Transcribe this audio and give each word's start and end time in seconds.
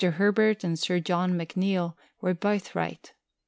Herbert 0.03 0.63
and 0.63 0.79
Sir 0.79 0.99
John 0.99 1.33
McNeill 1.35 1.93
were 2.21 2.33
both 2.33 2.73
right. 2.73 3.13